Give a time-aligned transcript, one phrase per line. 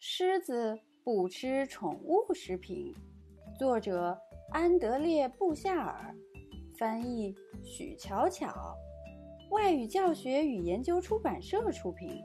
[0.00, 2.94] 狮子不吃宠物食品，
[3.58, 4.16] 作者
[4.52, 6.14] 安德烈·布夏尔，
[6.78, 8.76] 翻译许巧巧，
[9.50, 12.22] 外语教学与研究出版社出品。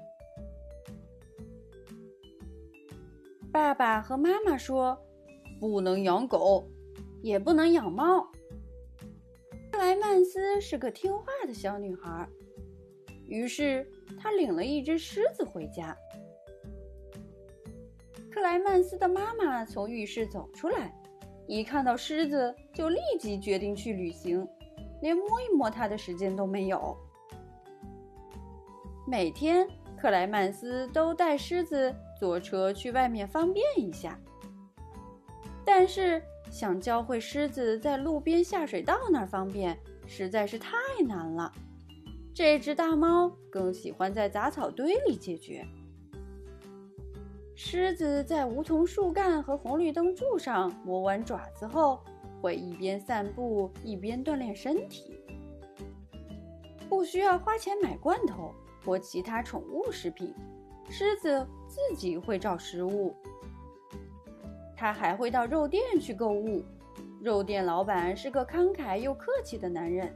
[3.51, 4.95] 爸爸和妈妈说，
[5.59, 6.69] 不能养狗，
[7.23, 8.21] 也不能养猫。
[9.71, 12.29] 克莱曼斯是个听话的小女孩，
[13.25, 15.97] 于是她领了一只狮子回家。
[18.33, 20.91] 克莱曼斯的妈妈从浴室走出来，
[21.47, 24.47] 一看到狮子就立即决定去旅行，
[25.03, 26.97] 连摸一摸它的时间都没有。
[29.05, 34.19] 每天，克莱曼斯都带狮子坐车去外面方便一下，
[35.63, 36.19] 但是
[36.49, 39.77] 想教会狮子在路边下水道那儿方便
[40.07, 40.71] 实在是太
[41.05, 41.53] 难了。
[42.33, 45.63] 这只大猫更喜欢在杂草堆里解决。
[47.65, 52.03] 狮子在梧桐树干和红绿灯柱上磨完爪子后，
[52.41, 55.17] 会一边散步一边锻炼身体，
[56.89, 58.53] 不需要花钱买罐头
[58.83, 60.35] 或其他宠物食品。
[60.89, 63.15] 狮子自己会找食物，
[64.75, 66.61] 它还会到肉店去购物。
[67.21, 70.13] 肉店老板是个慷慨又客气的男人，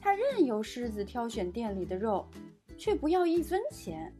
[0.00, 2.26] 他任由狮子挑选店里的肉，
[2.76, 4.12] 却不要一分钱。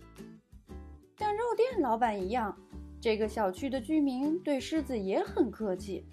[1.40, 2.54] 肉店老板一样，
[3.00, 6.06] 这个小区的居民对狮子也很客气。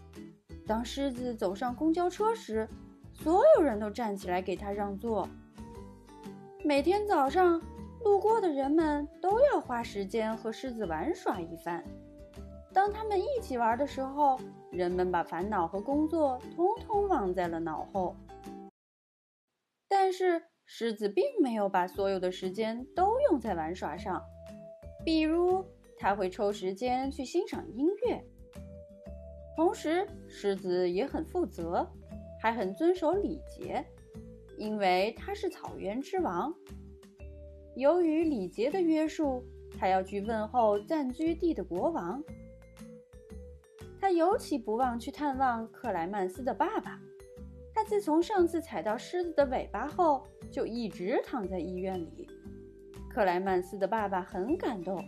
[0.66, 2.66] 当狮子走上公交车时，
[3.14, 5.28] 所有人都站起来给他让座。
[6.64, 7.62] 每天早上，
[8.06, 11.84] 路过的人们都要花时间和狮子玩耍一番。
[12.74, 14.40] 当他们一起玩的时候，
[14.72, 18.16] 人们把烦恼和工作通通忘在了脑后。
[19.90, 24.24] 但是，狮子并没有把所有的时间都用在玩耍上。
[25.08, 25.64] 比如，
[25.96, 28.22] 他会抽时间去欣赏音乐。
[29.56, 31.90] 同时，狮子也很负责，
[32.42, 33.82] 还很遵守礼节，
[34.58, 36.54] 因为他是草原之王。
[37.78, 39.42] 由于礼节的约束，
[39.80, 42.22] 他要去问候暂居地的国王。
[44.02, 47.00] 他尤其不忘去探望克莱曼斯的爸爸。
[47.74, 52.28] 他自从上次踩到狮子的尾巴后，就一直躺在医院里。
[53.18, 55.04] 克莱曼斯的爸爸很感动，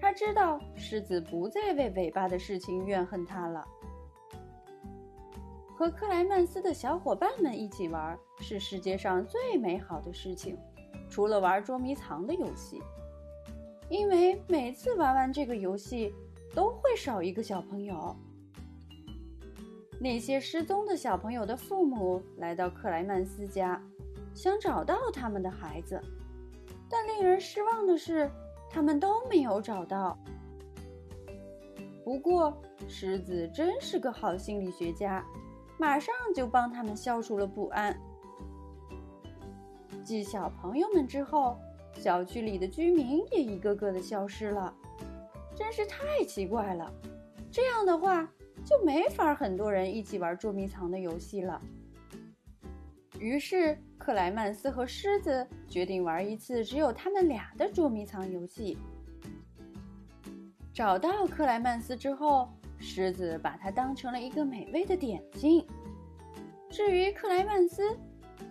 [0.00, 3.66] 他知道狮子不再为尾巴的事情怨恨他了。
[5.74, 10.56] 和克莱曼斯的小伙伴们一起玩是世界上最美好的事情，
[11.10, 12.80] 除了玩捉迷藏的游戏，
[13.88, 16.14] 因为每次玩完这个游戏
[16.54, 18.16] 都会少一个小朋友。
[19.98, 23.82] 那些失踪的小朋友的父母来到克莱曼斯家，
[24.32, 26.00] 想找到他们的孩子。
[26.92, 28.30] 但令人失望的是，
[28.68, 30.18] 他们都没有找到。
[32.04, 32.54] 不过，
[32.86, 35.24] 狮子真是个好心理学家，
[35.78, 37.98] 马上就帮他们消除了不安。
[40.04, 41.56] 继小朋友们之后，
[41.94, 44.74] 小区里的居民也一个个的消失了，
[45.54, 46.92] 真是太奇怪了。
[47.50, 48.28] 这样的话，
[48.64, 51.60] 就没法很多人一起玩捉迷藏的游戏了。
[53.22, 58.76] 于是，克莱曼斯和狮子决定玩一次只有他们俩的捉迷藏游戏。
[60.74, 62.48] 找到克莱曼斯之后，
[62.80, 65.64] 狮子把它当成了一个美味的点心。
[66.68, 67.96] 至于克莱曼斯，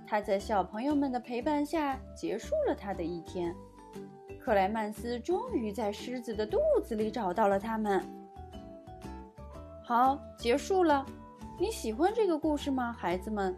[0.08, 3.54] 他在小朋友们的陪伴下结束了他的一天。
[4.40, 8.02] 克莱曼斯终于在狮子的肚子里找到了他们。
[9.84, 11.06] 好，结束了。
[11.60, 13.54] 你喜欢这个故事吗，孩子们？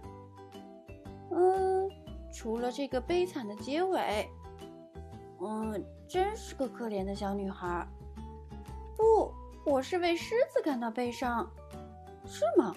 [1.35, 1.89] 嗯，
[2.31, 4.29] 除了这个悲惨的结尾，
[5.41, 7.87] 嗯，真是个可怜的小女孩。
[8.95, 9.33] 不，
[9.65, 11.49] 我是为狮子感到悲伤，
[12.25, 12.75] 是吗？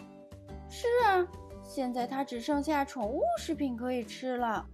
[0.69, 1.27] 是啊，
[1.63, 4.67] 现在它只剩下宠物食品可以吃了。